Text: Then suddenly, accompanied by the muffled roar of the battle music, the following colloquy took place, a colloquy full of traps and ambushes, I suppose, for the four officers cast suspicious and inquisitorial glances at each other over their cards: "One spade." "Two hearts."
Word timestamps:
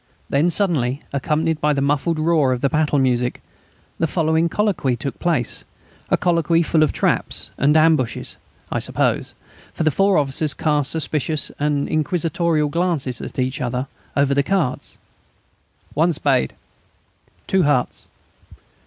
Then 0.31 0.49
suddenly, 0.49 1.01
accompanied 1.13 1.61
by 1.61 1.73
the 1.73 1.79
muffled 1.81 2.17
roar 2.17 2.53
of 2.53 2.61
the 2.61 2.69
battle 2.71 2.97
music, 2.97 3.39
the 3.99 4.07
following 4.07 4.49
colloquy 4.49 4.95
took 4.95 5.19
place, 5.19 5.63
a 6.09 6.17
colloquy 6.17 6.63
full 6.63 6.81
of 6.81 6.91
traps 6.91 7.51
and 7.55 7.77
ambushes, 7.77 8.35
I 8.71 8.79
suppose, 8.79 9.35
for 9.75 9.83
the 9.83 9.91
four 9.91 10.17
officers 10.17 10.55
cast 10.55 10.89
suspicious 10.89 11.51
and 11.59 11.87
inquisitorial 11.87 12.69
glances 12.69 13.21
at 13.21 13.37
each 13.37 13.61
other 13.61 13.85
over 14.17 14.33
their 14.33 14.41
cards: 14.41 14.97
"One 15.93 16.13
spade." 16.13 16.55
"Two 17.45 17.61
hearts." 17.61 18.07